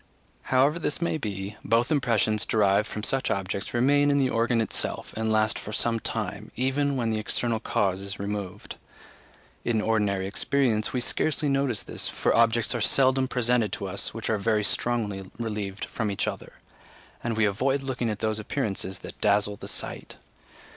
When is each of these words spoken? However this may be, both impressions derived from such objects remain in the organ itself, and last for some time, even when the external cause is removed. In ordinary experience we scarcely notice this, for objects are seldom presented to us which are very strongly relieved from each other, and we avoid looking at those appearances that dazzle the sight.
However 0.49 0.79
this 0.79 0.99
may 0.99 1.19
be, 1.19 1.57
both 1.63 1.91
impressions 1.91 2.43
derived 2.43 2.87
from 2.87 3.03
such 3.03 3.29
objects 3.29 3.71
remain 3.71 4.09
in 4.09 4.17
the 4.17 4.31
organ 4.31 4.59
itself, 4.59 5.13
and 5.15 5.31
last 5.31 5.59
for 5.59 5.71
some 5.71 5.99
time, 5.99 6.51
even 6.55 6.97
when 6.97 7.11
the 7.11 7.19
external 7.19 7.59
cause 7.59 8.01
is 8.01 8.17
removed. 8.17 8.77
In 9.63 9.79
ordinary 9.79 10.25
experience 10.25 10.91
we 10.91 11.01
scarcely 11.01 11.49
notice 11.49 11.83
this, 11.83 12.07
for 12.09 12.35
objects 12.35 12.73
are 12.73 12.81
seldom 12.81 13.27
presented 13.27 13.71
to 13.73 13.85
us 13.85 14.11
which 14.11 14.27
are 14.27 14.39
very 14.39 14.63
strongly 14.63 15.29
relieved 15.37 15.85
from 15.85 16.09
each 16.09 16.27
other, 16.27 16.53
and 17.23 17.37
we 17.37 17.45
avoid 17.45 17.83
looking 17.83 18.09
at 18.09 18.17
those 18.21 18.39
appearances 18.39 18.97
that 19.05 19.21
dazzle 19.21 19.55
the 19.57 19.67
sight. 19.67 20.15